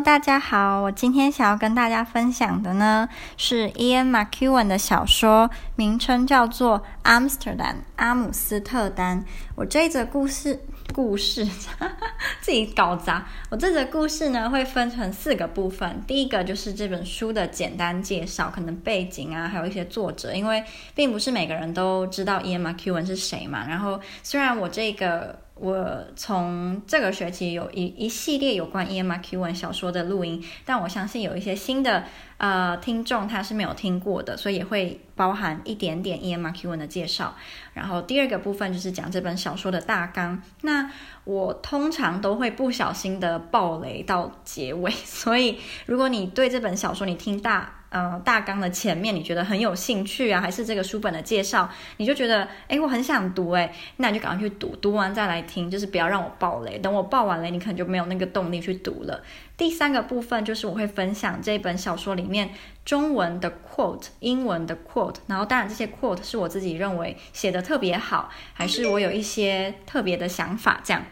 [0.00, 3.08] 大家好，我今天想要跟大家分享的呢
[3.38, 7.56] 是 Ian McEwan 的小说，名称叫做《Amsterdam》
[7.96, 9.24] 阿姆斯特丹。
[9.54, 10.60] 我这一则故事
[10.92, 11.46] 故事
[11.78, 11.96] 呵呵
[12.42, 13.26] 自己搞砸。
[13.50, 20.62] 我这则故事呢会分成四个部分，第一个就是这本书的简单介绍，可能背景啊，还有一些作者，因为
[20.94, 23.66] 并不是每个人都知道 Ian McEwan 是谁嘛。
[23.66, 25.45] 然后虽然我这个。
[25.58, 32.04] 我从这个学期有一一系列有关 EMRQ 文小说的录音，但我相信有一些新的
[32.38, 37.34] 呃听众他是没有听过的，所以也会包含一点点 Ian McEwan 的介绍。
[37.74, 40.42] 然后第二个部分就是讲这本小说的大纲。
[40.62, 40.90] 那
[41.24, 47.72] 我通常都会不小心的爆雷到结尾，所以如果你对这本小说你听大。
[47.88, 56.78] 呃，大纲的前面你觉得很有兴趣啊，还是这个书本的介绍，你就觉得诶，我很想读诶，那你就赶快去读，读完再来听，就是不要让我爆雷。
[56.78, 59.22] 等我爆完雷，你可能就没有那个动力去读了。
[59.56, 62.50] 第三个部分就是我会分享这本小说里面
[62.84, 71.04] 中文的 quote，英文的 quote，然后当然这些 quote 是我自己认为写的特别好，还是我有一些特别的想法这样。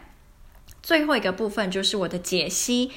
[0.83, 2.91] 最后一个部分就是我的解析。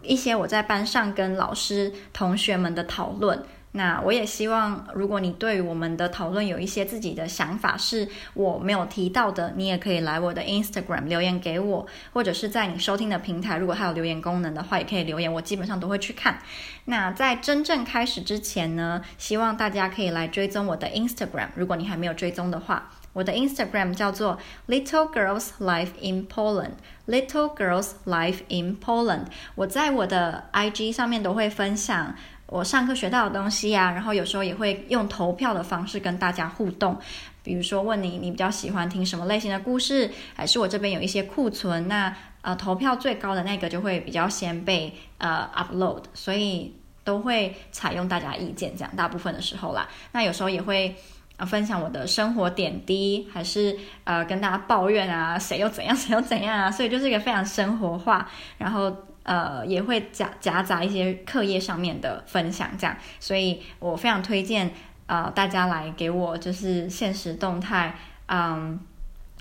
[0.00, 16.38] 一些我在班上跟老师、同学们的讨论，那我也希望，如果你对于我们的讨论有一些自己的想法是我没有提到的，你也可以来我的 Instagram 留言给我，或者是在你收听的平台，如果它有留言功能的话，也可以留言，我基本上都会去看。
[16.86, 22.90] 那在真正开始之前呢，希望大家可以来追踪我的 Instagram，如果你还没有追踪的话。
[23.14, 26.74] 我的 Instagram 叫做 Little Girls Life in Poland。
[27.08, 29.24] Little Girls Life in Poland。
[29.56, 32.14] 我在我的 IG 上面都会分享
[32.48, 36.98] 我上课学到的东西呀、啊，然后有时候也会用投票的方式跟大家互动。
[37.42, 40.10] 比如说问你，你比较喜欢听什么类型的故事？
[40.34, 41.86] 还是我这边有一些库存？
[41.88, 46.74] 那呃，投票最高的那个就会比较先被呃 upload，所以
[47.04, 49.88] 都会采用大家意见，这样大部分的时候啦。
[50.12, 50.96] 那有时候也会。
[51.38, 56.68] 啊，分享我的生活点滴，还是呃跟大家抱怨啊，谁又怎样，谁又怎样啊？
[56.68, 58.92] 所以就是一个非常生活化，然后
[59.28, 62.96] 呃也会夹夹杂一些课业上面的分享，这样。
[63.20, 64.70] 所以我非常推荐
[65.06, 67.94] 呃大家来给我就是现实动态，
[68.26, 68.80] 嗯，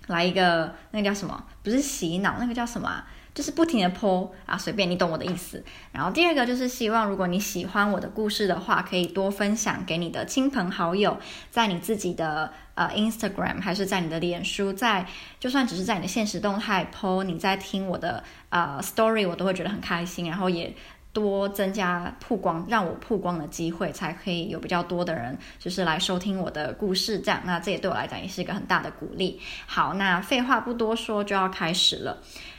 [0.08, 1.42] 来一个那个叫什么？
[1.64, 3.02] 不是洗脑，那个叫什么？
[3.38, 5.64] 就是不停的 po 啊，随便你懂我的意思。
[5.92, 11.20] 然后第二个就是希望，如果你喜欢我的故事的话，可以多分享给你的亲朋好友，
[11.52, 15.06] 在你自己的呃 Instagram 还是在你的脸书，在
[15.40, 20.28] 就算只是在你的现实动态 po，你在听我的呃 story，我都会觉得很开心。
[20.28, 20.74] 然后也
[21.14, 27.20] 多增加曝光，让我曝光的机会，才可以有比较多的人就是来收听我的故事。
[27.20, 29.40] 这样，那这也对我来讲也是一个很大的鼓励。
[29.68, 32.18] 好，那废话不多说，就要开始了。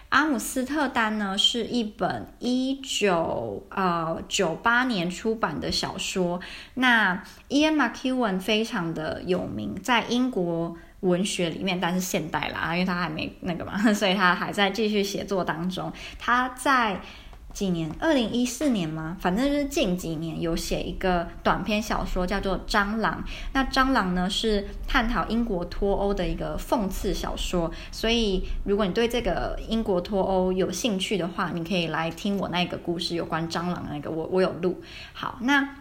[0.09, 6.41] 阿姆斯特丹呢，是一本一九呃九八年出版的小说。
[6.75, 15.93] 那 Ian McEwan 非常的有名，在英国文学里面，但是现代啦，因为他还没那个嘛， 所以他还在继续写作当中。
[16.19, 17.01] 他在。
[17.53, 17.91] 几年？
[17.99, 19.17] 二零一四年吗？
[19.21, 23.25] 反正就是近几年有写一个短篇小说，叫做《蟑螂》。
[23.53, 27.73] 那《蟑螂》呢是探讨英国脱欧的一个讽刺小说。
[27.91, 34.81] 所以，如果你对这个英国脱欧有兴趣的话，你可以来听我那个故事，有关蟑螂那个，我我有录。
[35.13, 35.75] 好，那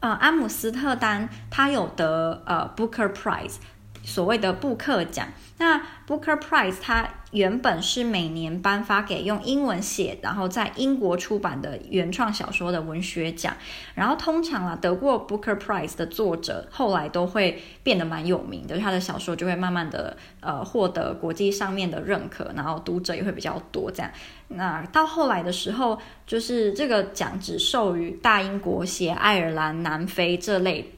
[0.00, 3.56] 呃，阿姆斯特丹他有得呃 Booker Prize。
[4.02, 5.28] 所谓的布克奖，
[5.58, 13.54] 那 Booker Prize 它原本是每年颁发给用英文写，然后在英国出版的原创小说的文学奖。
[13.94, 23.90] 然后通常啊，得过 Booker Prize 的作者后来都会变得蛮有名的，他的小说就会慢慢的呃获得国际上面的认可，然后读者也会比较多。
[23.90, 24.10] 这样，
[24.48, 30.92] 那到后来的时候，就是这个奖只授予大英国协、爱尔兰、南非这类。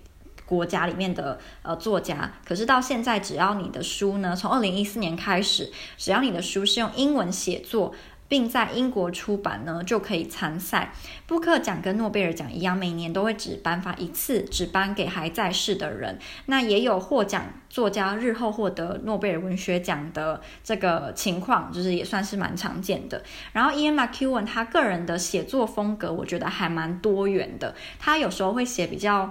[0.53, 7.95] 国家里面的呃作家，可是到现在，只要你的书呢，从二零一四年开始，只要你的书是用英文写作，
[8.29, 10.93] 并在英国出版呢，就可以参赛。
[11.27, 16.19] 布克奖跟诺贝尔奖一样，每年都会只颁发一次，只颁给还在世的人。
[16.45, 23.23] 那也有获奖作家日后获得诺贝尔文学奖的这个情况，就是也算是蛮常见的。
[23.55, 27.75] 然后，Ian McEwan 他个人的写作风格，我觉得还蛮多元的。
[27.99, 29.31] 他有时候会写比较。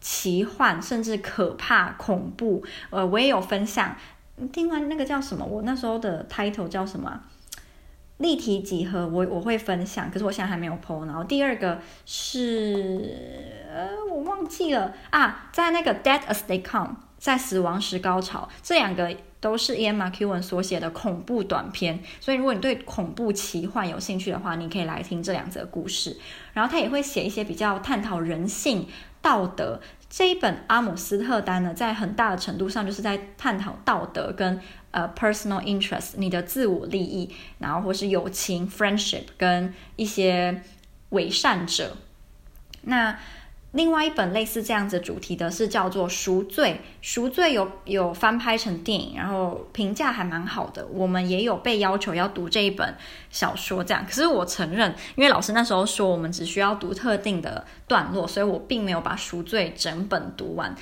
[0.00, 3.94] 奇幻甚至可怕恐怖，呃，我也有分享。
[4.52, 5.44] 听完那个叫什么？
[5.44, 7.20] 我那时候的 title 叫什么？
[8.16, 11.06] 立体几何，我我会分享，可是我现在还没有 po。
[11.06, 21.98] 然后第二个是，呃，我忘记了啊，在那个 Dead as They Come，在死亡时高潮，这两个都是 Ian McEwan 所写的恐怖短篇。
[22.20, 26.16] 所以如果你对恐怖奇幻有兴趣的话，你可以来听这两则故事。
[26.52, 28.86] 然后他也会写一些比较探讨人性、
[29.20, 29.80] 道德。
[30.08, 34.60] 这一本《阿姆斯特丹》呢，在很大的程度上就是在探讨道德跟
[34.90, 40.62] 呃 personal interest，你的自我利益，然后或是友情 friendship 跟一些
[41.10, 41.96] 伪善者。
[42.82, 43.16] 那
[43.72, 46.70] 另外一本类似这样子主题的是叫做《赎罪》，
[47.00, 50.84] 《赎罪》有有翻拍成电影，然后评价还蛮好的。
[50.92, 52.96] 我们也有被要求要读这一本
[53.30, 54.04] 小说，这样。
[54.04, 60.74] 可是我承认，因为老师那时候说我们只需要读特定的段落，所以我并没有把《赎罪》整本读完。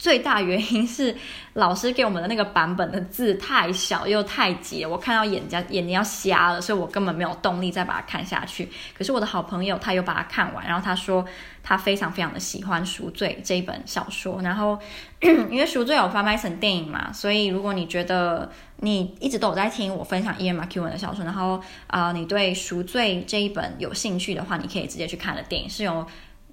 [0.00, 1.14] 最大原因是
[1.52, 8.66] 老师给我们的那个版本的字太小又太挤，我看到眼睛眼睛要瞎了，所以我根本没有动力再把它看下去。
[8.96, 11.22] 可是我的好朋友他又把它看完，然后他说
[11.62, 14.40] 他非常非常的喜欢《赎罪》这一本小说。
[14.40, 14.78] 然后
[15.20, 26.06] 因为《赎罪》有翻拍成电影嘛，所以如果你觉得你一直都有在听我分享 Ian McEwan 的小说，然后啊、你对《赎罪》这一本有兴趣的话，你可以直接去看的电影是由。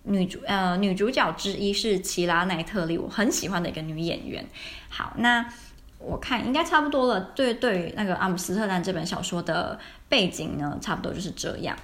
[0.07, 4.45] 女主呃，女主角之一是奇拉奈特利，我很喜欢的一个女演员。
[4.89, 5.45] 好，那
[5.99, 7.19] 我看应该差不多了。
[7.19, 9.77] 对，对那个阿姆斯特丹这本小说的
[10.07, 11.75] 背景呢，差不多就是这样。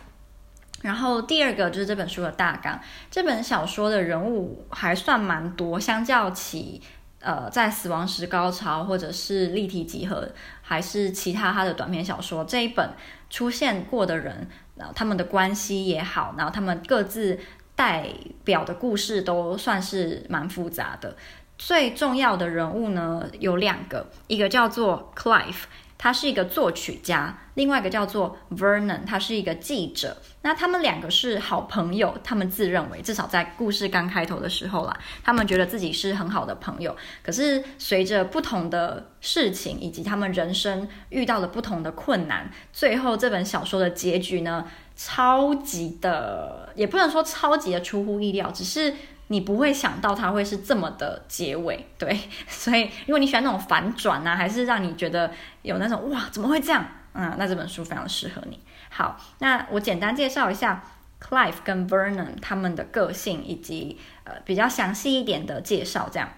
[0.81, 2.79] 然后第二个就是这本书的大纲。
[3.11, 6.81] 这本小说的人物还算蛮多，相较起
[7.19, 10.29] 呃，在死亡时高潮或者是立体几何，
[10.61, 12.89] 还是其他他的短篇小说，这一本
[13.29, 17.37] 出现过的人，然后他们的关系也好，然后他们各自。
[17.75, 18.07] 代
[18.43, 21.15] 表的故事都算是蛮复杂的。
[21.57, 25.63] 最重要的人物呢，有两个，一个叫做 Clive，
[25.97, 30.17] 他是一个作曲家；另外一个叫做 Vernon，他是一个记者。
[30.41, 36.93] 那他们两个是好朋友，他们自认为，至少在故事刚开头的时候啦，他们觉得自己是很好的朋友。
[37.21, 48.93] 可是随着不同的事情以及他们人生遇到了不同的困难，最后这本小说的结局呢，超级的，也不能说超级的出乎意料，只是
[49.27, 52.19] 你不会想到它会是这么的结尾，对。
[52.47, 55.31] 所以如果你喜欢那种反转啊，还是让你觉得
[55.61, 56.85] 有那种哇，怎么会这样？
[57.13, 58.59] 嗯，那这本书非常适合你。
[58.89, 60.83] 好，那我简单介绍一下
[61.21, 66.29] Clive 跟 Vernon 他们的个性，以及呃比较详细一点的介绍，这样。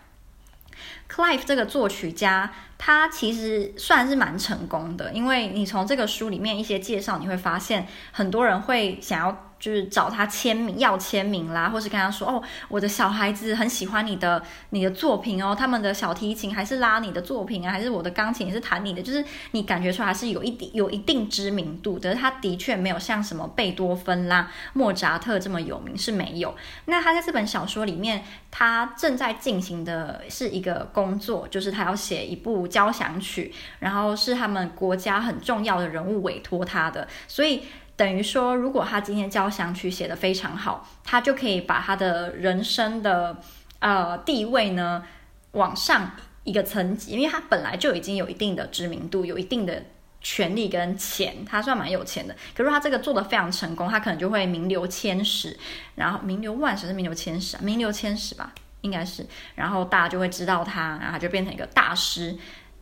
[1.09, 9.44] Clive 这个作曲家，他其实算是蛮成功的，因为你从这个书里面一些介绍，你会发现很多人会想要。
[9.59, 26.53] 就是找他签名，要签名啦，或是跟他说哦，我的小孩子很喜欢你的你的作品哦，他们的小提琴还是拉你的作品啊，还是我的钢琴也是弹你的，就是你感觉出来是有一点有一定知名度的，他的确没有像什么贝多芬啦、莫扎特这么有名，是没有。
[26.85, 37.63] 那他在这本小说里面，他正在进行的是一个工作，就是他要写一部交响曲，然后是他们国家很重要的人物委托他的，所以。
[37.97, 43.37] 等于说，如果他今天交响曲写得非常好，他就可以把他的人生的
[43.79, 45.03] 呃地位呢
[45.51, 46.11] 往上
[46.43, 49.85] 一个层级，因为他本来就已经有一定的知名度，有一定的
[50.19, 52.35] 权力跟钱，他算蛮有钱的。
[52.53, 55.57] 可是他这个做得非常成功，他可能就会名留千史，
[55.95, 59.25] 然后名留万史是名留千史啊，名留千史吧，应该是。
[59.55, 62.35] 然后大家就会知道他，然后他就变成一个大师。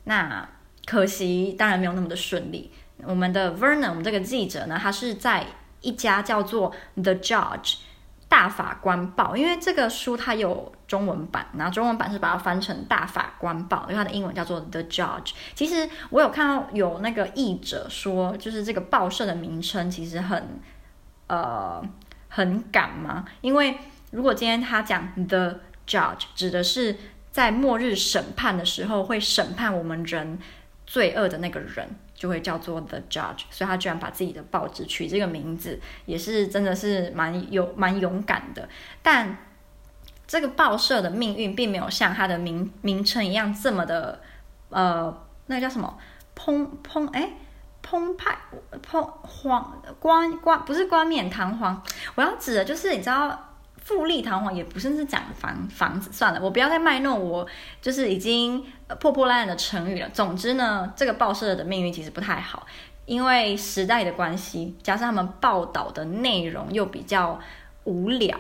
[0.06, 0.50] 那
[0.86, 2.72] 可惜，当然没有那么的顺利。
[3.06, 5.46] 我们的 Vernon，这个记者呢，他是在
[5.82, 7.76] 一家叫做 The Judge
[8.30, 15.34] 大法官报，因为这个书它有中文版，然后中文版是把它翻成大法官报，因为它的英文叫做 The Judge。
[15.54, 20.60] 其实我有看到有那个译者说，就是这个报社的名称其实很
[21.28, 21.84] 呃
[22.30, 23.78] 很赶嘛，因为
[24.10, 26.96] 如果今天他讲 The Judge，指的是
[27.30, 30.40] 在末日审判的时候会审判我们人
[30.88, 31.88] 罪恶的那个人。
[32.24, 38.70] 就会叫做 The Judge，所以他居然把自己的报纸取这个名字，也是真的是蛮有蛮勇敢的。
[39.02, 39.40] 但
[40.26, 44.22] 这个报社的命运并没有像它的名名称一样这么的，
[44.70, 45.14] 呃，
[45.48, 45.98] 那个叫什么？
[46.34, 47.34] 澎澎哎，
[47.82, 48.38] 澎湃
[48.82, 51.84] 澎皇冠冠不是冠冕堂皇。
[52.16, 53.50] 我要指的就是你知道。
[53.84, 57.46] 富丽堂皇也不是是讲房房子，算了，我不要再卖弄我
[57.82, 58.64] 就是已经
[59.00, 60.10] 破破烂烂的成语了。
[60.14, 62.66] 总之呢，这个报社的命运其实不太好，
[63.06, 67.38] 因为时代的关系，加上他们报道的内容又比较
[67.84, 68.40] 无聊，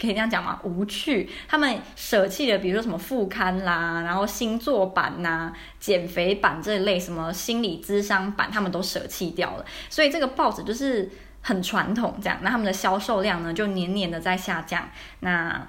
[0.00, 0.60] 可以这样讲吗？
[0.62, 1.28] 无趣。
[1.48, 9.64] 他们舍弃了比如说什么副刊啦，然后星座版呐、啊、减肥版这一类，什么心理咨商版，他们都舍弃掉了。
[9.90, 11.10] 所以这个报纸就是。
[11.48, 14.90] 很传统，这样，那他们的销售量呢，就年年的在下降。
[15.20, 15.66] 那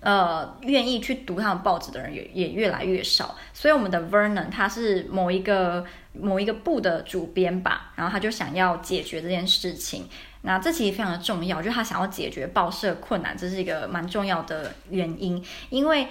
[0.00, 10.06] 呃，愿意去读他们报纸的人也也越来越少，所以我们的 Vernon 他是某一个某一个部的主编吧，然后他就想要解决这件事情。
[10.42, 15.42] 那这其实非常的重要，就他想要解决报社困难，这是一个蛮重要的原因。
[15.70, 16.08] 因为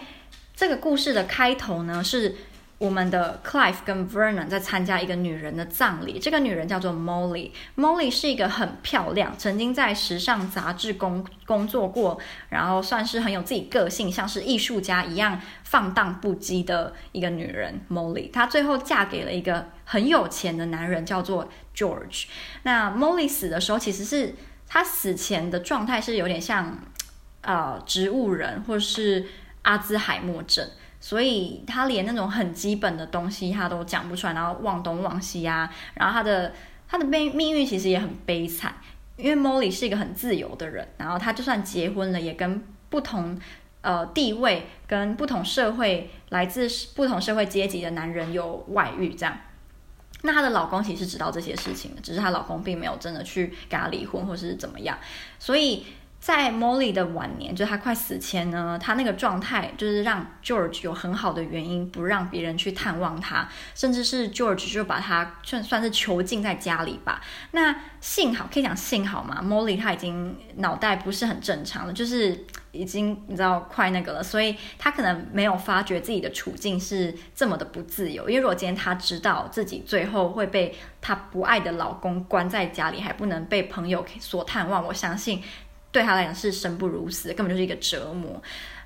[0.55, 2.35] 这个故事的开头呢是。
[2.79, 7.51] 我们的 Clive 跟 Vernon 在参加一个女人的葬礼，这个女人叫做 Molly。
[7.75, 12.17] Molly 是一个很漂亮，曾经在时尚杂志工工作过，
[12.47, 17.81] 然后算是很有自己个性，像是艺术家一样放荡不羁的一个女人。
[17.91, 22.27] Molly，她最后嫁给了一个很有钱的男人，叫做 George。
[22.63, 24.33] 那 Molly 死的时候，其实是
[24.69, 26.79] 她死前的状态是有点像
[27.41, 29.27] 呃植物人，或是
[29.63, 30.65] 阿兹海默症。
[31.01, 36.53] 所以他连那种很基本的东西他都讲不出来，然后忘东忘西啊，然后他的
[36.89, 38.75] 他的命命运其实也很悲惨，
[39.15, 43.39] 因为 Molly 是一个很自由的人，然后他就算结婚了，也跟不同
[43.81, 49.37] 呃地位跟不同社会来自不同社会阶级的男人有外遇这样。
[50.23, 54.97] 那她的老公其实知道这些事情的，只是她老公并没有真的去跟她离婚或是怎么样，
[55.39, 55.85] 所以。
[56.19, 67.21] 在 Molly 的晚年，就她快死前呢，她那个状态就是让 George 有很好的原因不让别人去探望她，甚至是 George 就把她算算是囚禁在家里吧。
[67.51, 78.29] 那幸好可以讲幸好嘛，Molly 她已经脑袋不是很正常了，就是已经你知道快那个了，所以她可能没有发觉自己的处境是这么的不自由。
[78.29, 85.41] 因为如果今天她知道自己最后会被她不爱的老公关在家里，还不能被朋友所探望，我相信。
[85.91, 88.41] 对他来讲是生不如死，根本就是一个折磨。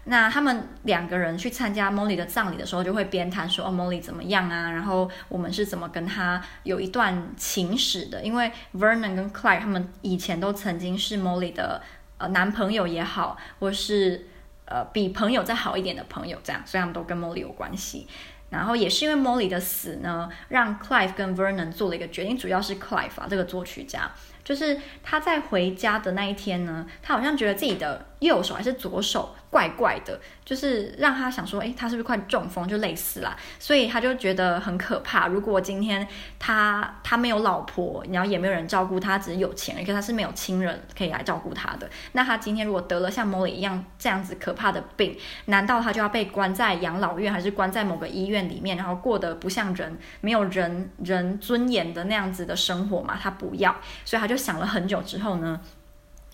[0.06, 4.70] 那他们两个人去参加 Molly 的葬礼的时候，就会边谈说：“哦，Molly 怎么样啊？
[4.70, 8.22] 然后我们是怎么跟他有一段情史的？
[8.22, 11.82] 因为 Vernon 跟 Clyde 他们以前都曾经是 Molly 的
[12.18, 14.28] 呃男朋友也好，或是
[14.66, 18.06] 呃比朋友再好一点的朋友，这样，所以他们都跟 Molly 有关系。
[18.54, 24.12] 然后也是因为 Molly 的死呢，让 Clive 跟 Vernon 做了一个决定，主要是 Clive 啊，这个作曲家。”
[24.44, 35.28] 就是他在回家的那一天呢，他好像觉得自己的右手还是左手怪怪的，就是让他想说，诶，他是不是快中风，就类似啦，所以他就觉得很可怕。
[35.28, 36.08] 如果今天
[36.40, 41.88] 他他没有老婆，然后也没有人照顾他，只是有钱，可是他是没有亲人可以来照顾他的。
[42.14, 53.16] 那他今天如果得了像 Molly 一样这样子可怕的病，难道他就要被关在养老院，还是关在某个医院里面，然后过得不像人、没有人人尊严的那样子的生活嘛？
[53.22, 55.62] 他不要，所以他就想了很久之后呢。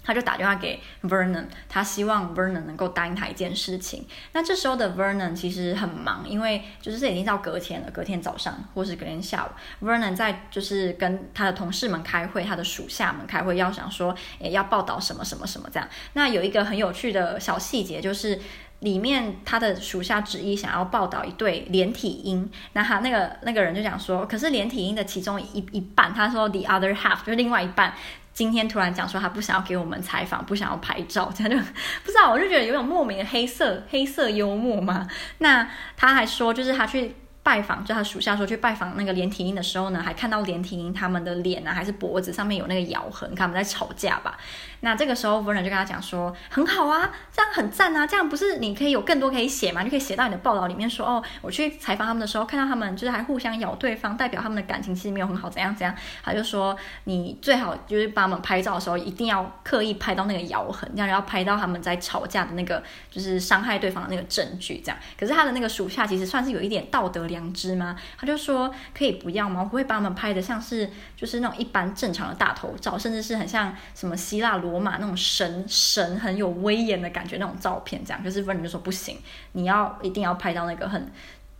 [0.09, 4.07] 他就打电话给 Vernon，他希望 Vernon 能够答应他一件事情。
[4.33, 15.87] 那这时候的 Vernon 其实很忙，因为就是这已经到隔天了，隔天早上或是隔天下午，Vernon 在就是跟他的同事们开会，他的属下们开会，要想说，诶，要报道什么什么什么这样。
[16.13, 18.39] 那有一个很有趣的小细节，就是
[18.79, 27.93] 里面他的属下之一想要报道一对连体婴，那他那个那个人就讲说，可是连体婴的其中一一半，他说 the other half 就是另外一半。
[28.39, 31.57] 今天突然讲说他不想要给我们采访，不想要拍照，这样就
[32.05, 35.05] 不知道，我就觉得有种莫名的黑色黑色幽默嘛。
[35.39, 37.13] 那他还说，就是他去。
[37.41, 44.37] 拜访，就他属下说去拜访那个连体婴的时候呢，还看到连体婴他们的脸啊，还是脖子上面有那个咬痕，看他们在吵架吧。
[44.81, 55.95] 那这个时候夫人就跟他讲说，很好啊，这样很赞啊，这样不是你可以有更多可以写嘛，就可以写到你的报道里面说，哦，我去采访他们的时候，看到他们就是还互相咬对方，代表他们的感情其实没有很好，怎样怎样。
[56.23, 64.97] 他就说，你最好就是帮他们拍照的时候，一定要刻意拍到那个咬痕，这样要拍到他们在吵架的那个就是伤害对方的那个证据，这样。
[65.17, 67.95] 可是他的那个属下其实算是有一点道德良知吗？
[68.17, 69.61] 他就说可以不要吗？
[69.61, 78.21] 我不会把他们拍的像是就是那种一般正常的大头照，甚至是很像什么希腊罗马那种神神很有威严的感觉那种照片，这样。
[78.21, 79.17] 可是 Vern 就说不行，
[79.53, 81.09] 你要一定要拍到那个很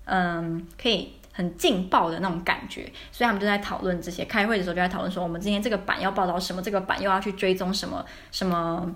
[0.04, 2.92] 嗯可以很劲爆的那种感觉。
[3.12, 8.94] 所以他们就在讨论这些，开会的时候就在讨论说，我们今天这个版要报道什么，这个版又要去追踪什么什么。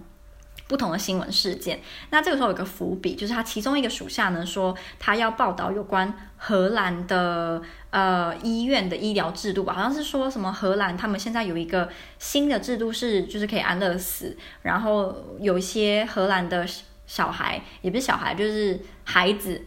[0.67, 1.79] 不同的新闻事件，
[2.09, 16.65] 那这个时候有个伏笔，就是他其中一个属下呢说，他要报道有关荷兰的呃医院的医疗制度吧，好像是说什么荷兰他们现在有一个新的制度是就是可以安乐死，然后有一些荷兰的
[17.05, 19.61] 小孩也不是小孩，就是孩子。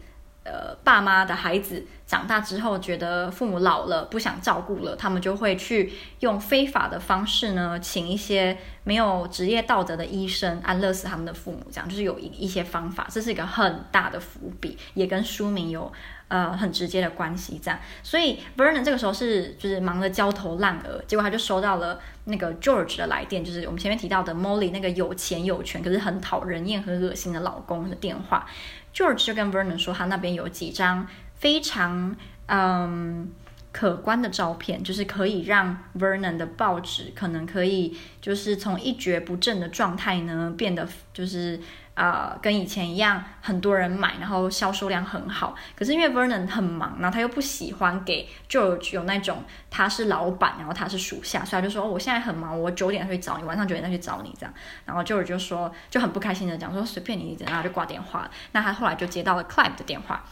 [0.48, 15.92] 呃，爸妈的孩子长大之后，觉得父母老了不想照顾了，他们就会去用非法的方式呢，请一些没有职业道德的医生安乐死他们的父母，这样就是有一一些方法，这是一个很大的伏笔，也跟书名有
[16.28, 17.80] 呃很直接的关系这样。
[18.04, 28.46] 所以 Vernon 这个时候是就是忙得焦头烂额，结果他就收到了那个 George 的来电，就是我们前面提到的 Molly 那个有钱有权可是很讨人厌很恶心的老公的电话。
[28.94, 31.06] George 就跟 Vernon 说，他那边有几张
[31.38, 32.16] 非常
[32.46, 33.32] 嗯。
[33.72, 41.60] 可观的照片，就是可以让 Vernon 的报纸可能可以，就是从一蹶不振的状态呢，变得就是
[41.92, 45.54] 啊、呃，跟以前一样，很多人买，然后销售量很好。
[45.74, 54.54] 可是因为 Vernon 很忙，然后他又不喜欢给 Joe 有那种他是老板，然后他是属下，所以他就说、我现在很忙，我九点去找你，晚上九点再去找你这样。
[54.86, 58.30] 然后 Joe 就说就很不开心的讲说随便你，然后就挂电话。
[58.52, 60.24] 那他后来就接到了 Clive 的电话。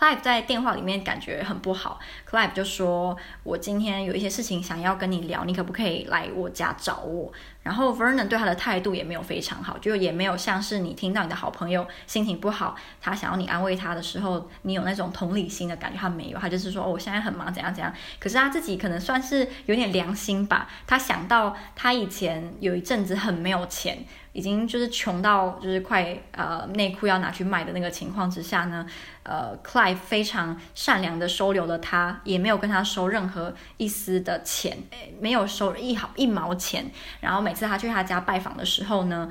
[0.00, 3.14] Clive 在电话里面感觉很不好，Clive 就说
[3.44, 7.30] ：“我今天有一些事情想要跟你聊，你可不可以来我家找我？”
[7.62, 24.04] 然后 Vernon 对他的态度也没有非常好，就也没有像是你听到你的好朋友心情不好，他想要你安慰他的时候，你有那种同理心的感觉，他没有，他就是说：“哦，我现在很忙，怎样怎样。”可是他自己可能算是有点良心吧，他想到他以前有一阵子很没有钱。
[24.32, 28.86] 已经就是穷到就是快呃内裤要拿去卖的那个情况之下呢，
[29.24, 34.78] 呃，Clive 非常善良的收留了他，也没有跟他收任何一丝的钱，
[35.18, 36.88] 没有收一毫一毛钱。
[37.18, 39.28] 然后每每次他去他家拜访的时候呢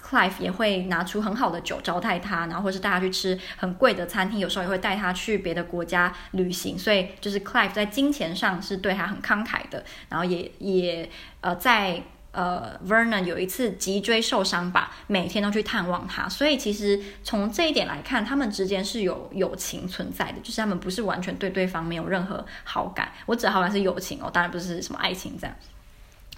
[0.00, 6.78] ，Clive 也会拿出很好的酒招待他，然后或是带他去吃很贵的餐厅，有时候也会带他去别的国家旅行。
[6.78, 12.00] 所以就是 Clive 在金钱上是对他很慷慨的，然后也也呃在。
[12.32, 23.10] 呃，Vernon 有一次脊椎受伤吧，每天都去探望他，所以其实从这一点来看，他们之间是有友情存在的，就是他们不是完全对对方没有任何好感。
[23.24, 25.56] 我指好感是友情哦，当然不是什么爱情这样。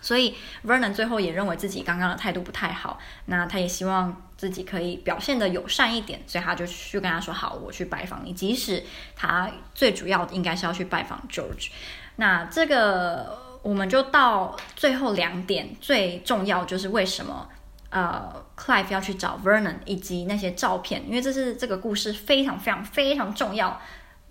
[0.01, 8.83] 所以 Vernon 最后也认为自己刚刚的态度不太好，那他也希望自己可以表现得友善一点，所以他就去跟他说：“好，我去拜访你。”即使
[9.17, 11.71] 他最主要应该是要去拜访 George，
[12.17, 13.47] 那这个。
[13.61, 17.47] 我们就到最后两点，最重要就是为什么
[17.91, 23.79] 呃，Clive 要去找 Vernon 以及那些照片，因为这是这个故事非常非常非常重要，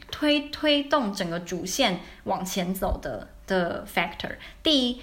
[0.09, 4.37] 推推动整个主线往前走的的 factor。
[4.63, 5.01] 第一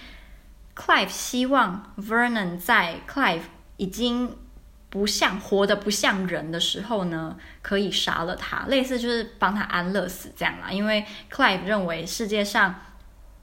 [0.76, 3.42] ，Clive 希望 Vernon 在 Clive
[3.76, 4.36] 已经
[4.90, 10.70] 不像活得不像人的时候呢，可以杀了他，类似就是帮他安乐死这样啦。
[10.70, 12.74] 因为 Clive 认为世界上。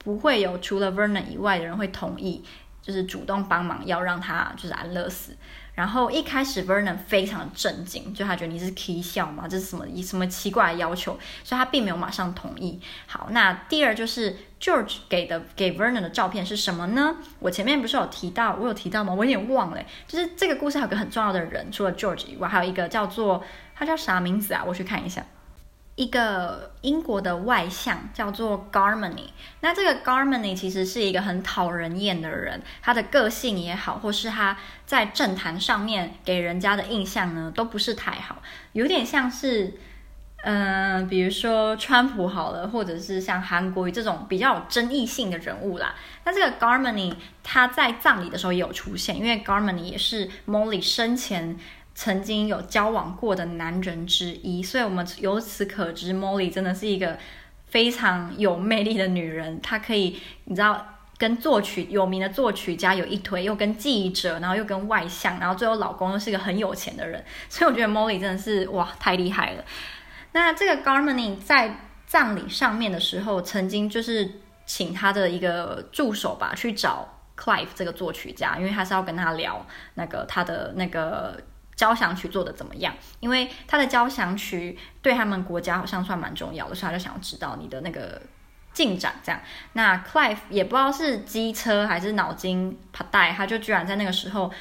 [0.04, 2.42] 不会有除了 Vernon 以外的人会同意，
[2.82, 5.36] 就是主动帮忙要让他就是安乐死。
[5.74, 9.48] 然后一开始 Vernon 非常震惊，就他觉得你是 K 笑吗？
[9.48, 11.18] 这是什么什么奇怪的要求？
[11.42, 12.78] 所以他并没有马上同意。
[13.06, 17.16] 好，那第二就是 George 给的给 Vernon 的照片是什么呢？
[17.38, 19.14] 我前面不是有提到，我有提到吗？
[19.14, 19.82] 我有点忘了。
[20.06, 23.42] 就是这个故事还有个很重要的人，除了 George 以外，还有一个叫做
[23.74, 24.62] 他叫啥名字啊？
[24.66, 25.24] 我去看一下。
[25.94, 29.28] 一个英国的外相叫做 Garmany，
[29.60, 38.40] 那这个 Garmany 其实是一个很讨人厌的人，他的个性也好，或是他在政坛上面给人家的印象呢，都不是太好，
[38.72, 39.74] 有点像是，
[40.44, 45.94] 嗯、比如说川普好了，或者是像韩国瑜这种比较有争议性的人物啦。
[46.24, 51.58] 那这个 Garmany 他在葬礼的时候也有出现，因为 Garmany 也是 Molly 生前。
[51.94, 57.18] 曾经有交往过的男人之一，所以我们由此可知，Molly 真的是一个
[57.66, 59.60] 非常有魅力的女人。
[59.60, 60.86] 她可以，你知道，
[61.18, 67.22] 跟作曲有名的作曲家有一腿，又跟记者，然后又跟外相，然后最后老公又是一个很有钱的人。
[67.50, 69.64] 所以我觉得 Molly 真的是哇，太厉害了。
[70.32, 71.76] 那这个 Garmany 在
[72.06, 81.38] 葬礼上面的时候，曾经就是请他的一个助手吧，去找 Clive 这个作曲家，因为他是要跟他聊那个他的那个。
[81.74, 82.94] 交响曲做的怎么样？
[83.20, 88.20] 因为他的交响曲对他们国家好像算蛮重要的，所以他就想要知道你的那个
[88.72, 89.14] 进展。
[89.22, 89.40] 这样，
[89.72, 94.52] 那 Clive 也不知道是机车还是脑筋怕带，他就居然在那个时候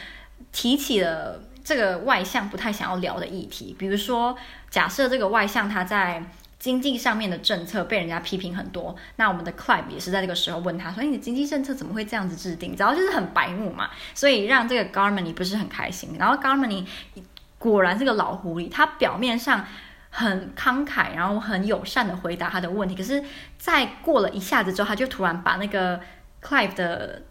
[0.52, 4.38] 提起了这个外向不太想要聊的议题，比如说，
[4.70, 6.24] 假设这个外向他在。
[6.62, 16.16] 经济上面的政策被人家批评很多，那我们的 Clive 也是在这个时候问他说：“你的经济政策怎么会这样子制定？”然后就是很白目嘛，所以让这个 Garmany 不是很开心。
[16.20, 16.86] 然后 Garmany
[17.58, 19.66] 果然是个老狐狸，他表面上
[20.12, 23.24] 很慷慨，然后很友善的回答他的问题，可是，
[23.58, 26.00] 在过了一下子之后，他就突然把那个
[26.44, 27.24] Clive 的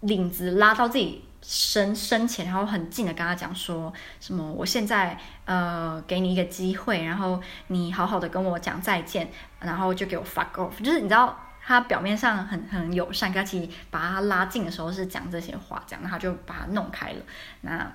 [0.00, 1.27] 领子拉到自己。
[1.40, 4.52] 深深浅，然后很近的跟他讲说什么？
[4.52, 10.82] 我现在呃给你一个机会，然后你好好的跟我讲再见，然后就给我 fuck off。
[10.82, 17.22] 就是你知道他表面上很很友善，其实把他拉近的时候是讲这些话，这样，他就把他弄开了。
[17.60, 17.92] 那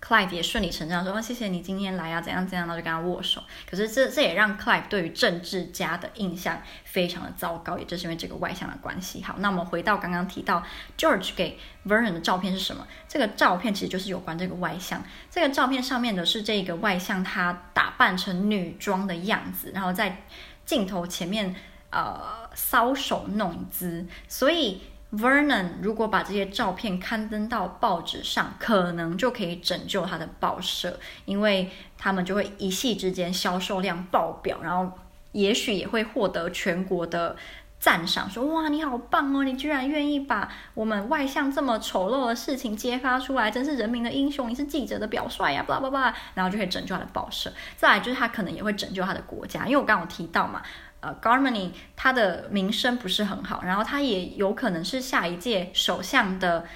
[0.00, 9.22] Clive 也顺理成章说：“哦，谢谢你今天来啊，怎样怎样，然后就跟他握手。”可是这这也让 Clive 对于政治家的印象非常的糟糕，也就是因为这个外向的关系。
[9.22, 10.62] 好，那我们回到刚刚提到
[10.96, 12.86] George 给 Vernon 的照片是什么？
[13.08, 15.02] 这个照片其实就是有关这个外向。
[15.30, 20.22] 这个照片上面的是这个外向，他打扮成女装的样子，然后在
[20.64, 21.54] 镜头前面
[21.90, 24.80] 呃搔首弄姿，所以。
[25.10, 34.92] Vernon 如果把这些照片刊登到报纸上，可能就可以拯救他的报社，因为他们就会一夕之间销售量爆表，然后
[35.32, 37.34] 也许也会获得全国的
[37.80, 47.50] 赞赏，说哇，你好棒哦，你居然愿意把我们外向这么丑陋的事情揭发出来，真是人民的英雄，你是记者的表率呀，巴拉巴拉，然后就可以拯救他的报社。
[47.76, 50.62] 再来就是他可能也会拯救他的国家，因为我刚刚有提到嘛。
[51.00, 56.66] 呃，Garmany 他的名声不是很好，然后他也有可能是下一届首相的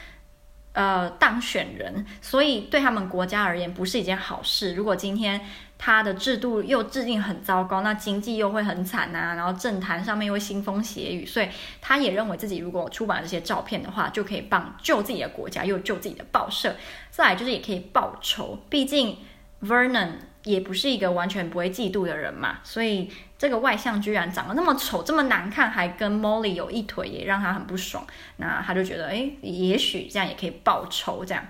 [0.74, 4.74] 呃当选人，所以对他们国家而言不是一件好事。
[4.74, 5.40] 如果今天
[5.76, 11.48] 他的制度又制定很糟糕，那经济又会很惨呐、啊，然后政坛上面又会腥风血雨，所以
[11.80, 16.76] 他也认为自己如果出版这些照片的话，就可以帮救自己的国家，又救自己的报社，
[17.10, 18.60] 再来就是也可以报仇。
[18.70, 19.16] 毕竟
[19.60, 20.10] Vernon
[20.44, 23.10] 也不是一个完全不会嫉妒的人嘛，所以。
[23.42, 28.06] 这个外向居然长得那么丑，这么难看，还跟 Molly 有一腿，也让他很不爽。
[28.36, 31.44] 那他就觉得，哎，也许这样也可以报仇，这样。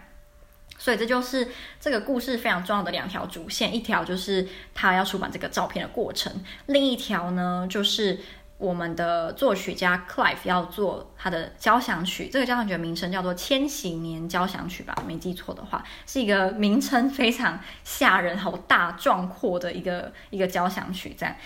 [0.79, 1.47] 所以这就是
[1.79, 6.33] 这个故事非常重要的两条主线，一条就是他要出版这个照片的过程，
[6.65, 8.19] 另一条呢就是
[8.57, 12.31] 我们的作曲家 Clive 要做他的交响曲。
[12.33, 21.37] 这个交响曲的名称叫做《千禧年交响曲》吧，没记错的话，是一个名称非常吓人、好大壮阔的一个一个交响曲，这样。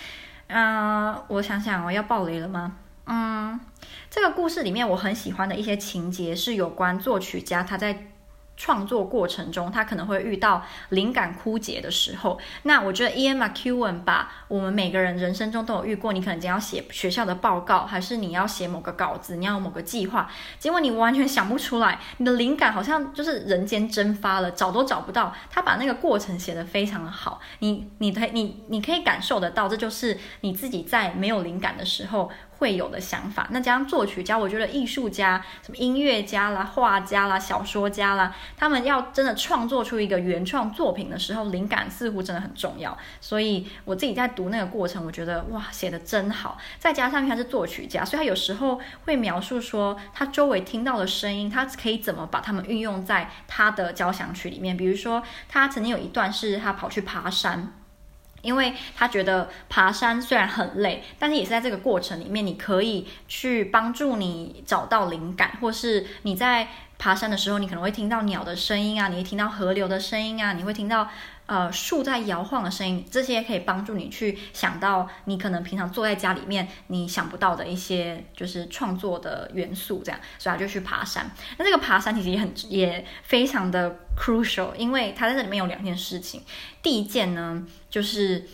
[0.48, 2.76] 嗯、我想想，哦要爆雷了吗？
[3.06, 3.60] 嗯，
[4.10, 8.08] 这个故事里面我很喜欢的一些情节是有关作曲家他在。
[8.56, 12.38] 创作过程中，他可能会遇到灵感枯竭的时候。
[12.62, 25.34] 那我觉得 Ian McEwan 把我们每个人人生中都有遇过，你可能将要写学校的报告，还是你要写某个稿子，你要有某个计划，结果你完全想不出来，你的灵感好像就是人间蒸发了，找都找不到。
[25.50, 32.30] 他把那个过程写得非常的好，你你你你可以感受得到，这就是你自己在没有灵感的时候。
[32.58, 42.96] 会有的想法，那加上作曲家，我觉得艺术家、什么音乐家啦、画家啦、小说家啦，他们要真的创作出一个原创作品的时候，灵感似乎真的很重要。
[43.20, 46.56] 所以我自己在读那个过程，我觉得哇，写的真好。
[46.78, 54.76] 再加上他是作曲家，所以他有时候会描述说他周围听到的声音，他可以怎么把它们运用在他的交响曲里面。
[54.76, 57.72] 比如说，他曾经有一段是他跑去爬山。
[58.46, 71.08] 因为他觉得爬山虽然很累，但是也是在这个过程里面，你可以去帮助你找到灵感，或是你在爬山的时候，你可能会听到鸟的声音啊，你会听到河流的声音啊，你会听到
[71.46, 81.30] 呃树在摇晃的声音，这些可以帮助你去想到你可能平常坐在家里面你想不到的一些就是创作的元素，这样，所以他就去爬山。
[81.58, 86.42] 那这个爬山其实也很也非常的 crucial，因为他在这里面有两件事情，
[86.82, 87.64] 第一件呢。
[87.88, 88.46] 就是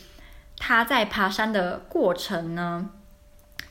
[0.56, 2.90] 他在爬山的过程呢，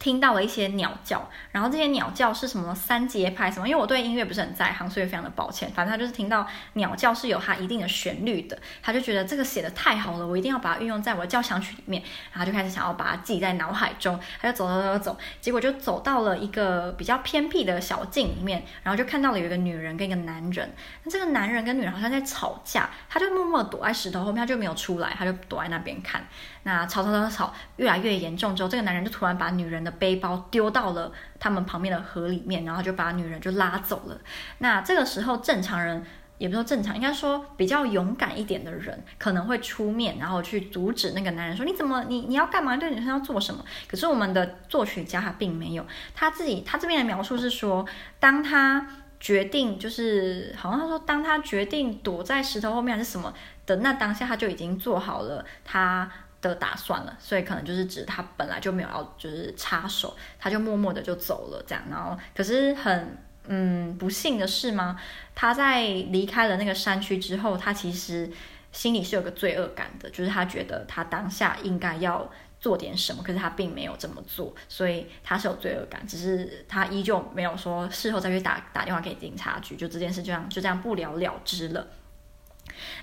[0.01, 3.69] 听到了一些鸟叫，然后这些鸟叫是什么三节拍什么？
[3.69, 5.69] 因为我对音乐不是很在行，所以非常的抱歉。
[5.69, 12.01] 反正他就是听到鸟叫是有它一定的旋律的，他就觉得这个写的太好了，我一定要把它运用在我的交响曲里面。
[12.31, 20.73] 然后就开始想要把它记在脑海中，他就走走走走，结果就走到了一个比较偏僻的小径里面，然后就看到了有一个女人跟一个男人。
[21.03, 26.25] 那这个男人跟女人好像在吵架，他就默默躲在石头后面，他就没有出来，他就躲在那边看。
[26.63, 34.17] 那吵吵吵吵吵，越来越严重之后，这个男人就突然把女人的背包丢到了他们旁边的河里面，然后就把女人就拉走了。
[34.59, 36.05] 那这个时候，正常人
[36.37, 42.77] 也不说正常，应该说比较勇敢一点的人可能会出面，然后去阻止那个男人，说你怎么你你要干嘛？
[42.77, 43.65] 对女生要做什么？
[43.87, 47.83] 可是我们的作曲家他并没有，他自己他这边的描述是说，
[48.19, 48.87] 当他
[49.19, 53.33] 决定就是好像他说，当他决定躲在石头后面还是什么
[53.65, 56.07] 的那当下，他就已经做好了他。
[56.41, 61.83] 的打算了，所以可能就是指他本来就没有要就是插手，他就默默的就走了这样。
[61.89, 64.99] 然后可是很嗯不幸的是吗？
[65.35, 68.29] 他在离开了那个山区之后，他其实
[68.71, 81.87] 心里是有个罪恶感的，就是他觉得他当下应该要做点什么，可是他并没有这么做，所以他是有罪恶感，只是他依旧没有说事后再去打打电话给警察局，就这件事就这样就这样不了了之了。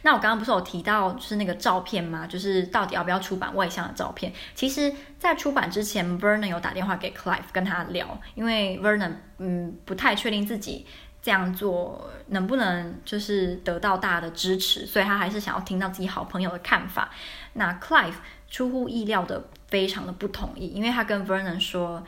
[0.03, 2.27] 那我刚刚不是有提到，就是那个照片吗？
[2.27, 4.33] 就是到底要不要出版外向的照片？
[4.55, 10.87] 其实，在出版之前，Vernon 有打电话给 Clive 跟他聊，因为 Vernon 嗯不太确定自己
[11.21, 17.11] 这样做能不能就是得到大家的支持，所以他还是想要听到自己好朋友的看法。
[17.55, 18.15] 那 Clive
[18.49, 22.03] 出乎意料的非常的不同意，因为他跟 Vernon 说：“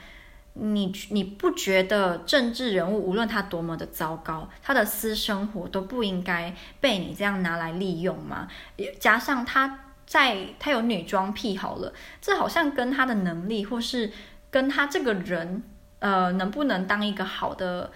[0.62, 8.46] 你你不觉得政治人物无论他多么的糟糕，他的私生活都不应该被你这样拿来利用吗？
[8.98, 14.12] 加上他在他有女装癖好了，这好像跟他的能力或是
[14.50, 15.62] 跟他这个人
[15.98, 17.90] 呃能不能当一个好的。”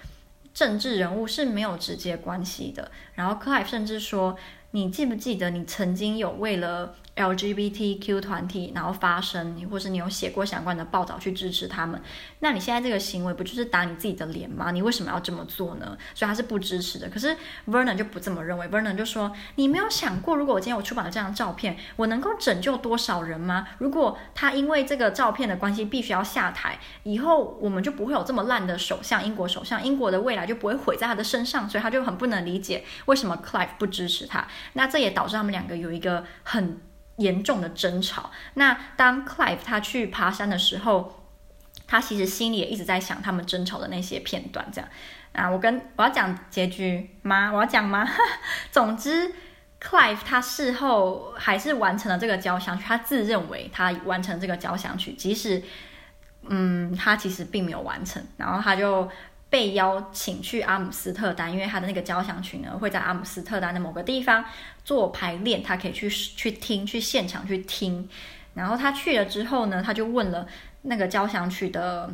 [0.55, 2.88] 政治人物是没有直接关系的。
[3.14, 4.37] 然后 Clive 甚至说
[4.70, 12.00] ：“你记不记得你曾经有为了？” LGBTQ 团体，然后发声，或是你有写过相关的报道去支持他们，
[12.40, 14.72] 那你现在这个行为不就是打你自己的脸吗？
[14.72, 15.96] 你为什么要这么做呢？
[16.14, 17.09] 所以他是不支持的。
[17.09, 17.37] 可是
[17.68, 23.68] Vernon 就不这么认为，Vernon 就说：“你没有想过，如果我今天我出版了这张照片，我能够拯救多少人吗？
[23.79, 31.70] 如果他因为这个照片的关系必须要下台，以后我们就不会有这么烂的首相，英国首相，英国的未来就不会毁在他的身上。
[31.70, 34.46] 所以他就很不能理解为什么 Clive 不支持他。
[34.72, 36.81] 那这也导致他们两个有一个很。”
[37.16, 38.31] 严重的争吵。
[38.55, 41.24] 那当 Clive 他去爬山的时候，
[41.87, 44.66] 他其实心里也一直在想他们争吵的那些片段。
[44.72, 44.90] 这样
[45.33, 47.50] 啊，我跟我要讲结局吗？
[47.53, 48.09] 我要讲吗？
[48.72, 49.33] 总之
[49.81, 52.85] ，Clive 他事后还是完成了这个交响曲。
[52.87, 55.62] 他自认为他完成这个交响曲，即使
[56.48, 58.22] 嗯，他其实并没有完成。
[58.37, 59.09] 然后他就。
[59.54, 64.44] 被邀请去阿姆斯特丹，因为他的那个交响曲呢，会在阿姆斯特丹的某个地方
[64.84, 68.08] 做排练，他可以去去听，去现场去听。
[68.54, 70.44] 然后他去了之后呢，他就问了
[70.82, 72.12] 那个交响曲的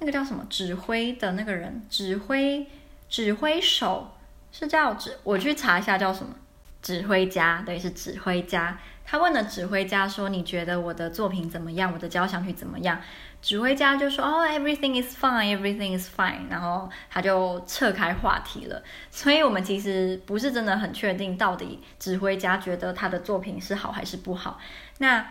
[0.00, 2.66] 那个叫什么指挥的那个人，指挥
[3.08, 4.10] 指挥手
[4.50, 6.34] 是叫指，我去查一下叫什么
[6.82, 8.80] 指挥家，对，是指挥家。
[9.06, 11.92] 他问了指挥家说：“你觉得我的作品怎么样？
[11.92, 13.00] 我的交响曲怎么样？”
[13.42, 18.82] 指挥家就说：“哦，everything is fine，everything is fine。”然后他就撤开话题了。
[19.10, 24.60] 所以，我们其实不是真的很确定到底指挥家觉得他的作品是好还是不好。
[24.98, 25.26] 那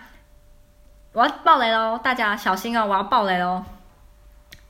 [1.14, 2.86] 我要爆雷喽，大家小心哦！
[2.88, 3.64] 我要爆雷喽。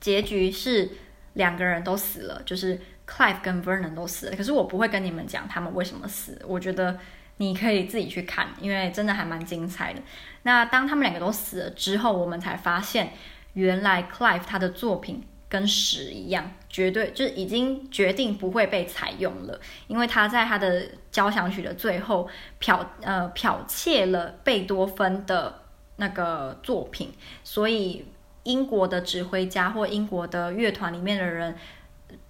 [0.02, 0.90] 结局是
[1.34, 4.36] 两个人都死了，就是 Clive 跟 Vernon 都死了。
[4.36, 6.42] 可是我不会跟你们讲他们为什么死。
[6.46, 7.00] 我觉得。
[7.42, 10.02] 你可以自己去看，因为真的还蛮精彩的。
[10.44, 13.14] 那当他们两个都死了之后，我们才发现，
[13.54, 22.28] 原来 Clive 他的作品跟屎一样，绝对就是已经决定不会被采用了，因为他在他的交响曲的最后
[22.60, 25.62] 剽呃剽窃了贝多芬的
[25.96, 27.14] 那个作品，
[27.46, 28.06] 所以
[28.44, 31.56] 英国的指挥家或英国的乐团里面的人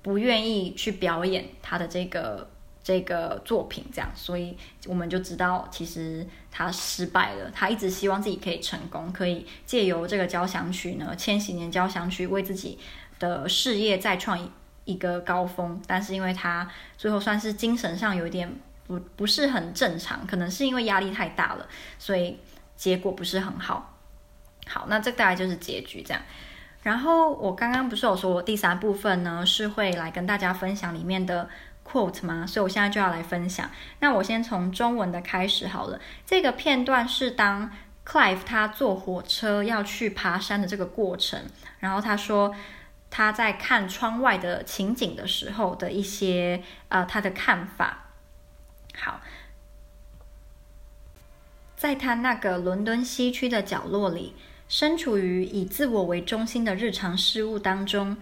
[0.03, 2.51] 不愿意去表演他的这个。
[2.89, 7.51] 这个作品这样，所以我们就知道，其实他失败了。
[7.51, 12.79] 他一直希望自己可以成功，可以借由这个交响曲呢，《千禧年交响曲》为自己
[13.19, 14.51] 的事业再创
[14.85, 15.79] 一个高峰。
[15.85, 18.51] 但是因为他最后算是精神上有一点
[18.87, 21.67] 不不是很正常，可能是因为压力太大了，
[21.99, 22.39] 所以
[22.75, 23.99] 结果不是很好。
[24.65, 26.23] 好，那这大概就是结局这样。
[26.81, 31.47] 然后我刚刚不是有说，我第三部分呢是会来跟大家分享里面的。
[31.89, 32.45] Quote 吗？
[32.45, 33.69] 所以我现在就要来分享。
[33.99, 35.99] 那我先从中文的开始好了。
[36.25, 37.71] 这个片段是当
[38.05, 41.45] Clive 他坐火车要去爬山的这个过程，
[41.79, 42.55] 然后他说
[43.09, 48.05] 他在看窗外的情景的时候的一些呃他的看法。
[48.95, 49.21] 好，
[51.75, 54.35] 在他那个伦敦西区的角落里，
[54.67, 58.17] 身处于以自我为中心的日常事务当中。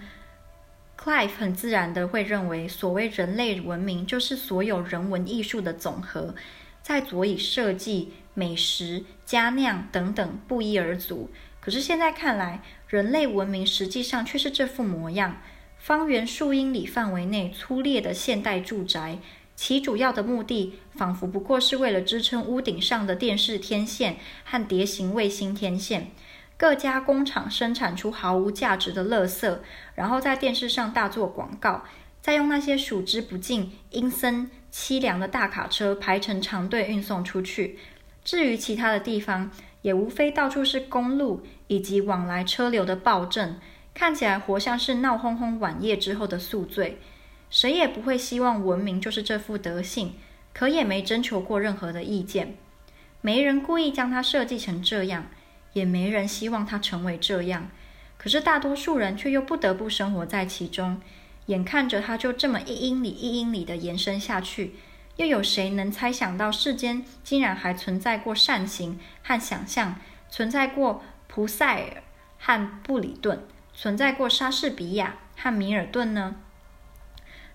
[1.00, 6.36] Clive 很自然地会认为，所谓人类文明就是所有人文艺术的总和，
[6.82, 11.30] 在佐以设计、美食、佳酿等等不一而足。
[11.60, 15.42] 可是现在看来，人类文明实际上却是这副模样：
[15.78, 19.20] 方圆数英里范围内粗劣的现代住宅，
[19.56, 26.12] 其主要的目的仿佛不过是为了支撑屋顶上的电视天线和碟形卫星天线。
[26.58, 29.60] 各家工厂生产出毫无价值的垃圾，
[29.94, 31.84] 然后在电视上大做广告，
[32.20, 37.78] 再用那些数之不尽、阴森凄凉的大卡车排成长队运送出去。
[38.24, 39.52] 至于其他的地方，
[39.84, 43.60] 也无非到处是公路以及往来车流的暴政，
[43.94, 47.00] 看起来活像是闹哄哄晚夜之后的宿醉。
[47.52, 50.16] 谁也不会希望文明就是这副德性，
[50.54, 52.58] 可也没征求过任何的意见，
[53.22, 55.28] 没人故意将它设计成这样。
[55.78, 57.70] 也没人希望它成为这样，
[58.18, 61.00] 可是大多数人却又不得不生活在其中，
[61.46, 64.74] 眼看着它就这么一英里一英里的延伸下去，
[65.18, 69.96] 又有谁能猜想到世间竟然还存在过善行和想象，
[70.32, 72.04] 存在过普赛尔
[72.40, 73.44] 和布里顿，
[73.76, 76.38] 存在过莎士比亚和米尔顿呢？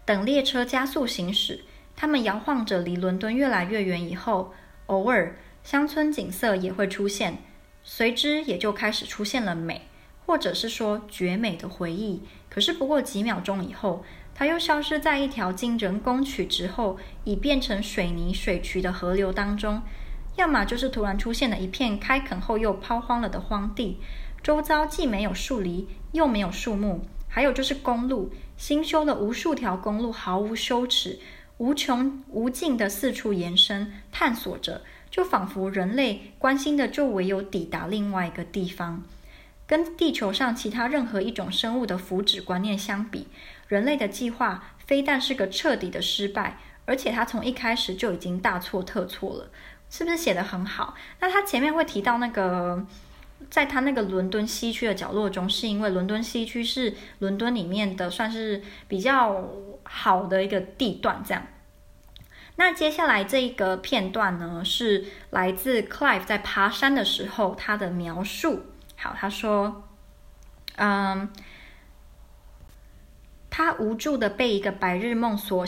[0.04, 1.64] 等列车加速行驶，
[1.96, 4.54] 他们摇晃着离伦敦越来越远以后，
[4.86, 7.38] 偶尔乡村景色也会出现，
[7.84, 9.82] 随之也就开始出现了美，
[10.24, 12.22] 或者是说绝美的回忆。
[12.48, 19.82] 可是不过几秒钟以后，它又消失在一条经人工取直后已变成水泥水渠的河流当中，
[20.36, 23.98] 要么就是突然出现了一片开垦后又抛荒了的荒地，
[24.42, 27.04] 周遭既没有树篱，又没有树木。
[27.28, 31.18] 还有就是公路，新修了无数条公路，毫无羞耻，
[31.56, 34.82] 无穷无尽的四处延伸，探索着，
[35.12, 39.04] 就仿佛人类关心的就唯有抵达另外一个地方。
[39.66, 43.28] 跟地球上其他任何一种生物的福祉观念相比，
[43.68, 49.50] 人类的计划非但是个彻底的失败，而且它从一开始就已经大错特错了。
[49.88, 50.96] 是不是写得很好？
[51.20, 52.84] 那他前面会提到那个。
[53.50, 59.50] 在他那个伦敦西区的角落中，是因为伦敦西区是伦敦里面的算是比较
[59.82, 61.42] 好的一个地段，这样。
[62.56, 68.66] 那接下来这一个片段呢，是来自 Clive 在爬山的时候他的描述。
[68.96, 69.88] 好，他说，
[70.76, 71.28] 嗯，
[73.50, 75.66] 他无助的被一个白日梦所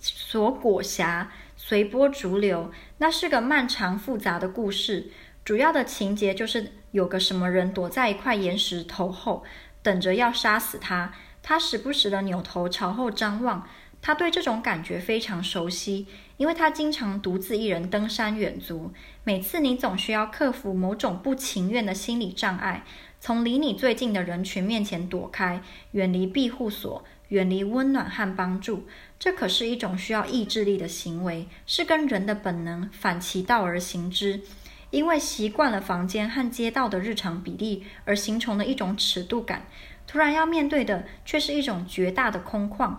[0.00, 2.70] 所裹挟，随波逐流。
[2.98, 5.10] 那是个漫长复杂的故事。
[5.44, 9.44] 主要的情节就是有个什么人躲在一块岩石头后，
[9.82, 11.12] 等着要杀死他。
[11.42, 13.68] 他时不时的扭头朝后张望，
[14.00, 16.06] 他对这种感觉非常熟悉，
[16.36, 18.92] 因为他经常独自一人登山远足。
[19.24, 22.84] 每次你总需要克服某种不情愿的心理障碍，
[23.20, 28.86] 从离你最近的人群面前躲开，远离庇护所，远离温暖和帮助。
[29.18, 34.42] 这可是一种需要意志力的行为，是跟人的本能反其道而行之。
[34.90, 39.66] 因为习惯了房间和街道的日常比例而形成的一种尺度感，
[40.06, 42.94] 突然要面对的却是一种绝大的空旷。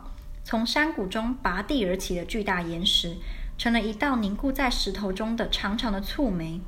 [0.48, 3.18] 从山谷中拔地而起的巨大岩石，
[3.58, 6.62] 成了一道凝固在石头中的长长的蹙眉。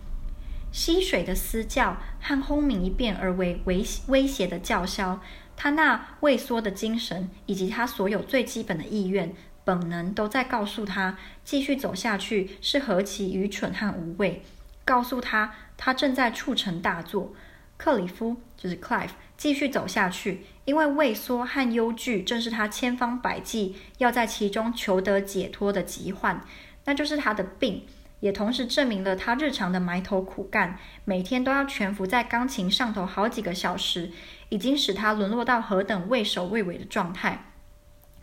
[0.70, 5.22] 溪水的嘶叫和轰鸣一变而为威威胁的叫嚣，
[5.56, 14.44] 他那畏缩的精神以及他所有最基本的意愿本能，都在告诉他，继续走下去是何其愚蠢和无谓。
[14.84, 17.34] 告诉他，他正在促成大作。
[17.78, 26.46] 克里夫就是 Clive，继续走下去，因为畏缩和忧惧正是他千方百计要在其中求得解脱的疾患，
[26.84, 27.86] 那就是他的病，
[28.20, 34.12] 也同时证明了他日常的埋头苦干，每天都要蜷伏在钢琴上头好几个小时，
[34.50, 37.46] 已经使他沦落到何等畏首畏尾的状态。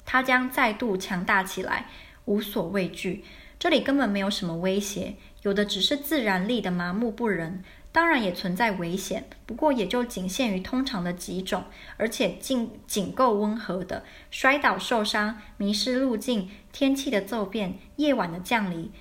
[0.04, 1.86] 他将再度强大起来，
[2.26, 3.24] 无所畏惧。
[3.58, 5.14] 这里根本没有什么威胁。
[5.42, 7.62] 有的只是自然力的麻木不仁，
[7.96, 11.64] 当然也存在危险，不过也就仅限于通常的几种，
[11.96, 18.92] 而且仅仅够温和的摔倒、受伤、迷失路径、天气的骤变、夜晚的降临，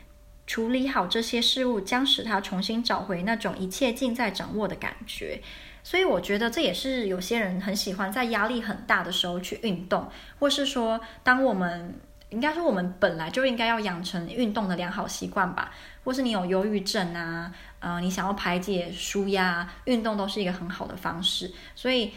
[0.47, 5.41] 处理好这些事物，将使他重新找回那种一切尽在掌握的感觉。
[5.83, 11.93] 所以我觉得这也是有些人很喜欢在压力很大的时候去运动，或是说，当我们
[12.29, 15.73] 应该说我们本来就应该要养成运动的良好习惯吧。
[16.05, 17.51] 或是你有忧郁症啊，
[17.85, 21.53] 呃，你想要排解、舒压，运动都是一个很好的方式。
[21.75, 22.11] 所以，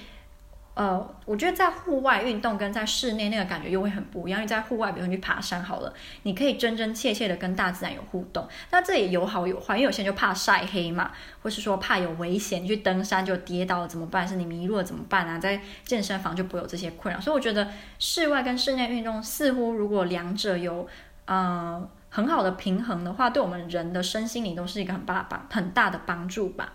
[0.73, 4.41] 呃，我觉得在户外运动跟在室内那个感觉又会很不一样。
[4.41, 8.49] 因为在户外，比如你去爬山好了，你可以真真切切的跟大自然有互动。
[8.71, 11.11] 那这也有好有坏，因为有些人就怕晒黑嘛，
[11.43, 14.27] 或是说怕有危险，你去登山就跌倒了怎么办？
[14.27, 15.39] 是你迷路了怎么办啊？
[15.39, 17.21] 在健身房就不会有这些困扰。
[17.21, 20.89] 所以我觉得室外跟室内运动似乎如果两者有，
[21.27, 21.87] 呃。
[22.11, 26.73] 很好的平衡的话，对我们人的身心灵都是一个很大帮很大的帮助吧。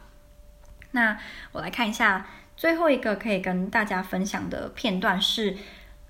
[0.92, 1.18] 那
[1.52, 5.58] 我来看一下最后一个可以跟大家分享的片段是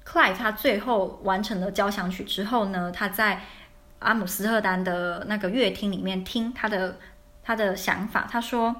[0.05, 3.41] ，Clive 他最后完成了交响曲之后呢，他在
[3.99, 6.97] 阿姆斯特丹的那个乐厅里面听他的
[7.41, 8.27] 他的想法。
[8.29, 8.75] 他说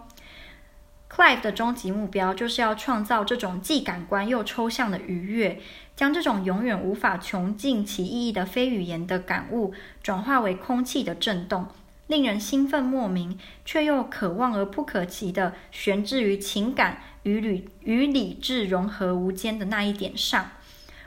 [1.09, 5.61] ，Clive 的终极目标就是要创造这种既感官又抽象的愉悦。
[5.95, 11.67] 将这种永远无法穷尽其意义的非语言的感悟，转化为空气的震动，
[12.07, 20.49] 令人兴奋莫名，却又渴望而不可及的悬置于情感与理与理智融合无间的那一点上。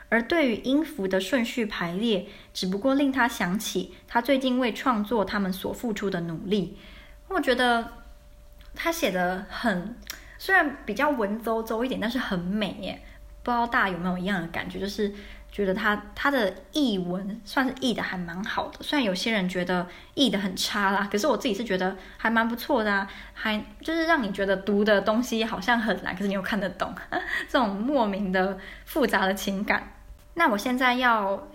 [0.09, 6.79] 而对于音符的顺序排列，只不过令他想起他最近为创作他们所付出的努力。
[7.27, 7.93] 我觉得
[8.73, 9.97] 他写得很，
[10.39, 13.03] 虽然比较文绉绉一点，但是很美耶。
[13.47, 15.13] 不知道大家有没有一样的感觉，就是
[15.53, 26.93] 觉得他他的译文算是译的还蛮好的，虽然有些人觉得译的很差啦，可是我自己是觉得还蛮不错的啊，还就是让你觉得读的东西好像很难，可是你又看得懂，
[27.49, 29.93] 这种莫名的复杂的情感。
[30.35, 31.49] 那我现在要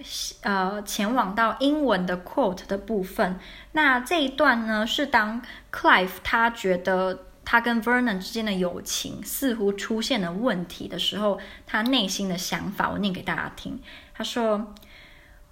[0.44, 3.38] 呃前往到英文的 quote 的部分。
[3.74, 5.40] 那这一段呢，是当
[5.72, 13.81] Clive 他觉得他跟 Vernon 之间的友情似乎出现了问题的时候，他内心的想法，我念给大家听。
[14.15, 14.75] 他说：“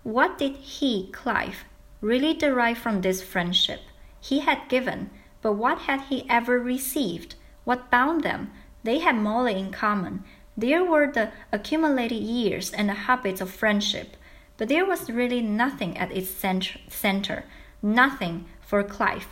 [0.02, 1.58] What did he, Clive,
[2.00, 3.80] really derive from this friendship?
[4.22, 5.06] He had given,
[5.40, 7.36] but what had he ever received?
[7.64, 8.48] What bound them?
[8.82, 10.20] They had more in common.”
[10.56, 14.16] There were the accumulated years and the habits of friendship,
[14.56, 17.44] but there was really nothing at its center,
[17.82, 19.26] nothing for Clive.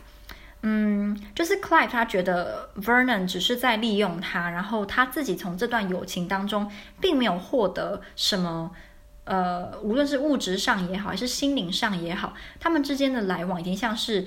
[0.67, 8.71] 嗯，就是 Clive 他觉得 Vernon 只是在利用他，然后他自己从这段友情当中并没有获得什么，
[9.23, 14.25] 呃，无论是物质上也好，还是心灵上也好，他们之间的来往已经像是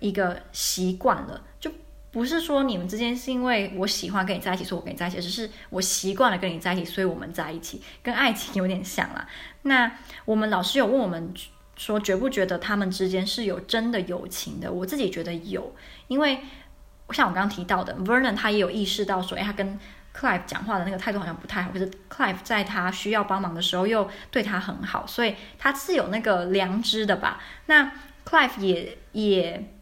[0.00, 1.72] 一个习惯了，就。
[2.12, 9.28] 不是说你们之间是因为我喜欢跟你在一起，所以我跟你在一起，只是我习惯了跟你在一起，所以我们在一起，跟爱情有点像啦。
[9.62, 9.92] 那
[10.24, 11.32] 我们老师有问我们
[11.80, 14.70] 说，觉不觉得他们之间是有真的友情的？
[14.70, 15.74] 我自己觉得有，
[16.08, 16.40] 因为
[17.10, 19.78] 像我刚刚提到的，Vernon 他也有意识到说，哎，他跟
[20.14, 27.40] Clive 讲话的那个态度好像不太好，可是 Clive 在他需要帮忙的时候又对他很好，所以他是有那个良知的吧？
[27.64, 27.90] 那
[28.26, 29.72] Clive 也也。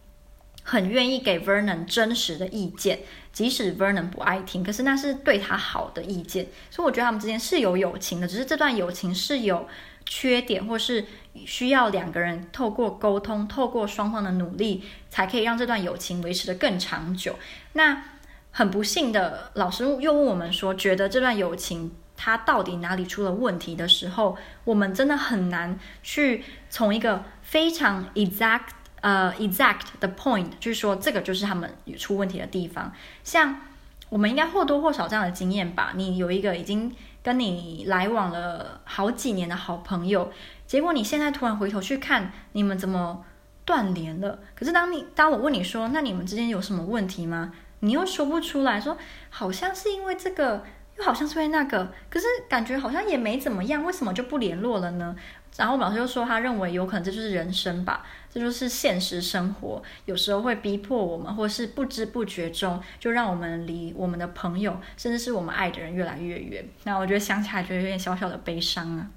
[0.64, 2.98] 很愿意给 Vernon 真实的意见，
[3.32, 9.66] 即使 Vernon 不爱听，可是那是对他好的意见，所以我觉得他们之间是有友情的，只是这段友情是有
[10.08, 11.04] 缺点，或是
[11.46, 17.38] 需要两个人透过沟通，透过双方的努力，才可以让这段友情维持得更长久。
[17.74, 18.02] 那
[18.50, 28.70] 很不幸的，老师又问我们说，觉得这段友情它到底哪里出了问题的时候，我们真的很难去从一个非常 exact。
[29.00, 32.92] 呃、uh，exact 的 point 就是说，这个就是他们出问题的地方。
[33.22, 33.60] 像
[34.08, 35.92] 我们应该或多或少这样的经验吧？
[35.94, 36.92] 你有一个已经
[37.28, 40.32] 跟你来往了好几年的好朋友，
[40.66, 43.22] 结果你现在突然回头去看，你们怎么
[43.66, 44.38] 断联了？
[44.54, 47.52] 可是当你当我问你说，那你们之间有什么问题吗？
[47.80, 48.96] 你又说不出来，说
[49.28, 50.64] 好像是因为这个，
[50.96, 55.14] 又好像是因为那个，可是感觉好像也没怎么样，为什么就不联络了呢？
[55.58, 66.68] 然后老师就说，他认为有可能这就是人生吧，这就是现实生活，有时候会逼迫我们，或是不知不觉中就让我们离我们的朋友，甚至是我们爱的人越来越远。
[66.84, 69.10] 那我觉得想起来觉得有点小小的悲伤啊。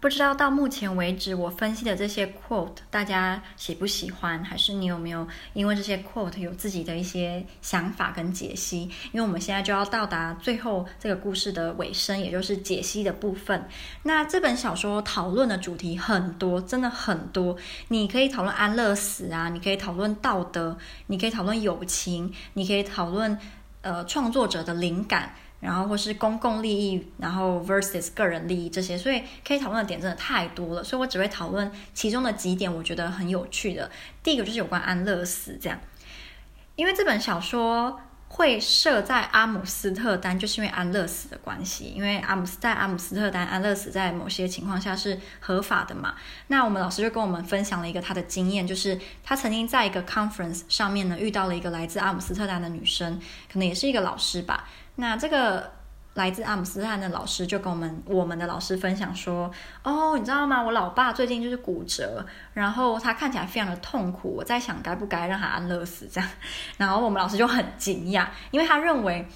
[0.00, 4.42] 不知道到目前为止，我分析的这些 quote，大家喜不喜欢？
[4.42, 8.84] 还是你有没有因为这些 quote 有自己的一些想法跟解析？
[9.12, 13.68] 因为我们现在就要到达最后这个故事的尾声，也就是解析的部分。
[14.02, 17.54] 那这本小说讨论的主题很多，真的很多。
[17.88, 20.78] 你可以讨论安乐死啊，你可以讨论道德，
[21.08, 23.38] 你可以讨论友情，你可以讨论
[23.82, 25.34] 呃创作者的灵感。
[25.60, 33.90] 然后或是公共利益，然后 versus 个人利益这些，所以可以讨论的点真的太多了，所以我只会讨论其中的几点，我觉得很有趣的。
[34.22, 35.78] 第一个就是有关安乐死这样，
[36.76, 46.14] 因为这本小说会设在阿姆斯特丹，就是因为安乐死的关系，因为阿姆斯在阿姆斯特丹安乐死在某些情况下是合法的嘛。
[46.46, 53.20] 那我们老师就跟我们分享了一个他的经验，就是他曾经在一个 conference 上面呢遇到了一个来自阿姆斯特丹的女生，
[53.52, 54.68] 可能也是一个老师吧。
[55.00, 55.72] 那这个
[56.14, 59.50] 来自阿姆斯特丹的老师就跟我们我们的老师分享说
[59.82, 60.62] ：“哦，你知道吗？
[60.62, 64.34] 我老爸最近就是骨折，然后他看起来非常的痛苦。
[64.36, 66.30] 我在想该不该让他安乐死这样。”
[66.76, 69.26] 然后我们老师就很惊讶，因为他认为，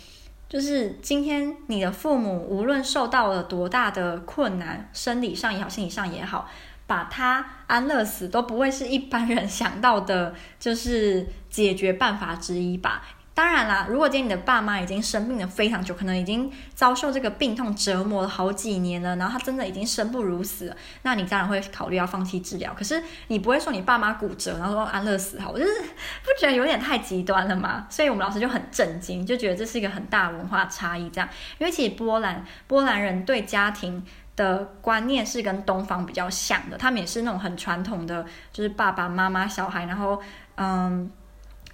[0.49, 6.47] 就是今天你的父母无论受到了多大的困难，生理上也好，心理上也好，
[6.87, 13.03] 把他安乐死都不会是一般人想到的，就是解决办法之一吧。
[13.35, 22.73] 当然啦，如果今天你的爸妈已经生病了非常久，可能已经遭受这个病痛折磨了好几年了，然后他真的已经生不如死，那你当然会考虑要放弃治疗。
[22.79, 27.89] 可是你不会说你爸妈骨折，然后说安乐死好，我就是不觉得有点太极端了吗？
[27.91, 31.11] 所以我们老师就很震惊，就觉得这是一个很大文化差异。
[31.11, 31.29] 这样，
[31.59, 34.01] 因为其实波兰波兰人对家庭
[34.37, 40.23] 的观念是跟东方比较像的，他们也是那种很传统的，就是爸爸妈妈小孩，然后
[40.55, 41.11] 嗯。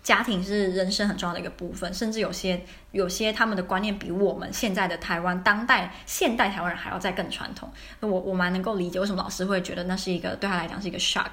[0.03, 7.71] 家庭是人生很重要的一个部分，甚至有些有些他们的观念比我们现在的台湾当代现代台湾人还要再更传统。
[8.01, 11.31] 我我蛮能够理解为什么老师会觉得那是一个对他来讲是一个 shock。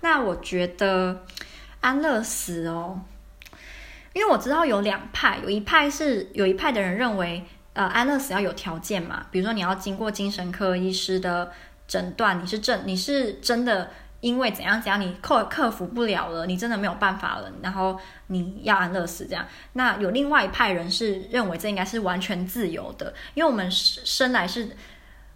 [0.00, 1.24] 那我觉得
[1.80, 3.00] 安乐死哦，
[4.12, 7.44] 因为我知道有两派，有一派是有一派的人认为，
[7.74, 11.52] 呃，安乐死要有条件嘛，比如说你要经过精神科医师的
[11.86, 13.90] 诊断，你是正你是真的。
[14.20, 19.46] 因为怎样怎样，你克克服不了了，你真的没有办法了，然后你要安乐死这样。
[19.74, 24.70] 那有另外一派人是认为这应该是完全自由的，因为我们生来是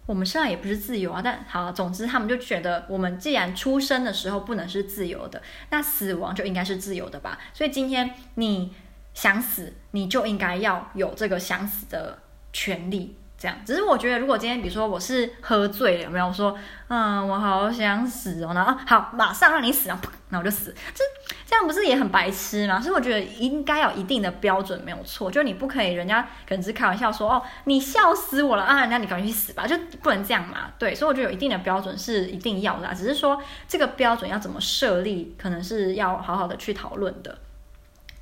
[0.05, 1.21] 我们生来也不是自由啊。
[1.23, 7.39] 但好，总之他们就觉得，我们既然出生的时候不能是自由的，那死亡就应该是自由的吧？
[7.53, 8.73] 所以今天你
[9.13, 12.19] 想死，你就应该要有这个想死的
[12.51, 13.15] 权利。
[13.43, 21.03] 这样，只是我觉得，如果今天比如说我是喝醉了，有没有说，嗯，我好想死哦，然后好，马上让你死，然后那我就死，这
[21.45, 22.79] 这样不是也很白痴吗？
[22.79, 33.37] 所以我觉得应该有一定的标准，没有错，就是你不可以，人家可能只是开玩笑说，哦，你笑死我了啊，那你赶紧去死吧，就不能这样嘛，对，所以我觉得有一定的标准是一定要的，只是说
[33.67, 37.39] 这个标准要怎么设立，可能是要好好的去讨论的。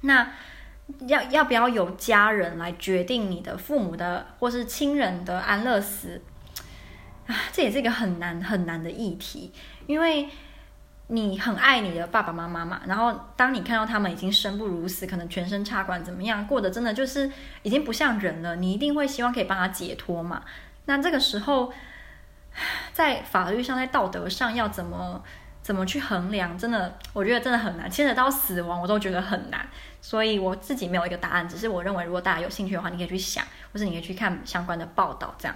[0.01, 0.31] 那。
[1.07, 6.21] 要要不要由家人来决定你的父母的或是亲人的安乐死
[7.27, 7.35] 啊？
[7.51, 9.51] 这也是一个很难很难的议题，
[9.87, 10.29] 因为
[11.07, 12.81] 你很爱你的爸爸妈妈嘛。
[12.85, 17.31] 然后当你看到他们已经生不如死，可能全身插管怎么样，过得真的就是
[17.63, 20.43] 已经不像人了，你一定会希望可以帮他解脱嘛。
[20.85, 21.73] 那这个时候，
[22.93, 25.23] 在法律上，在道德上要怎么？
[25.61, 26.57] 怎么去衡量？
[26.57, 29.67] 真的，我觉得真的很难，牵扯到死亡，我都觉得很难。
[30.01, 35.55] 所以我自己没有一个答案，只是我认为，如果大家有兴趣的话，你可以去想，或是你可以去看相关的报道，这样。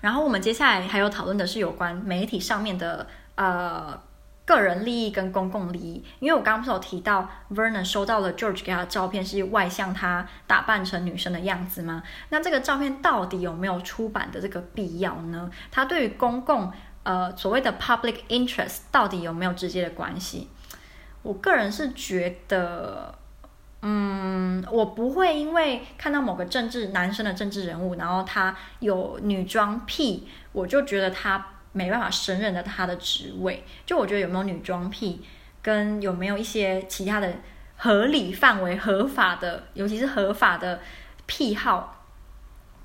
[0.00, 4.00] 然后我们接下来还有讨论的是有关媒体上面的呃
[4.44, 12.02] 个人利益跟公共利益，因为我刚刚不是有提到 Vernon 收到了 George 给他的照片是外向他打扮成女生的样子吗？
[12.28, 15.50] 那这个照片到底有没有出版的这个必要呢？
[15.70, 16.72] 他对于公共
[17.08, 20.46] 呃，所谓的 public interest 到底有没有直接的关系？
[21.22, 23.14] 我个人是觉得，
[23.80, 33.64] 嗯，我不会因为看到某个政治男生的政治人物，然后他有女装癖，我就觉得他没办法胜任的他的职位。
[33.86, 35.24] 就我觉得有没有女装癖，
[35.62, 37.32] 跟有没有一些其他的
[37.78, 40.78] 合理范围、合法的，尤其是合法的
[41.24, 42.04] 癖好，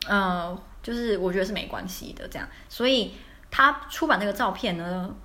[0.08, 2.26] 呃，就是我觉得是没关系的。
[2.30, 3.12] 这样，所以。
[3.56, 5.16] 他出版那个照片呢，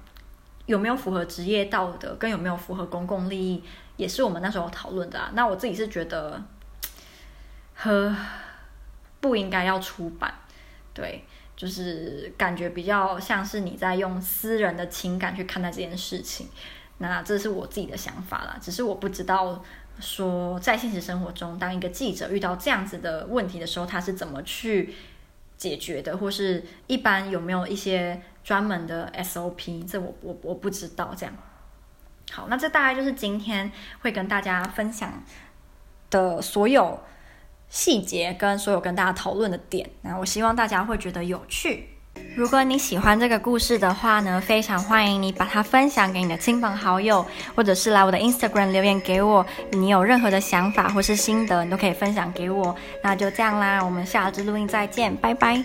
[0.67, 3.65] 有没有符合职业道德，跟有没有符合公共利益，
[3.97, 5.31] 也是我们那时候讨论的啊。
[5.33, 6.45] 那我自己是觉得，
[7.75, 8.15] 和
[9.19, 10.35] 不应该要出版，
[10.93, 11.25] 对，
[11.57, 16.49] 就是感觉比较像是你在用私人的情感去看待这件事情。
[16.99, 19.65] 那这是我自己的想法啦，只是我不知道
[20.01, 24.95] 说在现实生活中，当一个记者遇到这样子的问题的时候，他是怎么去。
[25.59, 29.87] 解决的，或是一般有没有一些专门的 SOP？
[29.87, 31.13] 这我我我不知道。
[31.15, 31.35] 这样，
[32.33, 35.23] 好，那这大概就是今天会跟大家分享
[36.09, 37.01] 的所有
[37.69, 39.91] 细节，跟所有跟大家讨论的点。
[40.01, 41.98] 那我希望大家会觉得有趣。
[42.37, 49.45] 如果你喜欢这个故事的话呢，非常欢迎你把它分享给你的亲朋好友，或者是来我的 Instagram 留言给我。
[49.73, 52.75] 你有任何的想法或是心得，你都可以分享给我。
[53.03, 55.65] 那就这样啦，我们下支录音再见，拜拜。